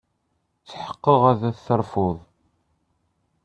[0.69, 2.17] Tḥeqqeɣ ad terfuḍ.